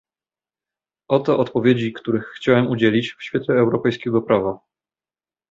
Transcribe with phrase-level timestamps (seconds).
[1.11, 4.59] Oto odpowiedzi, których chciałem udzielić, w świetle europejskiego prawa